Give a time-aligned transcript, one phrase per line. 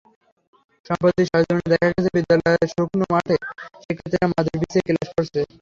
[0.85, 3.35] সম্প্রতি সরেজমিনে দেখা গেছে, বিদ্যালয়ের শুকনো মাঠে
[3.83, 5.39] শিক্ষার্থীরা মাদুর বিছিয়ে ক্লাস করছে।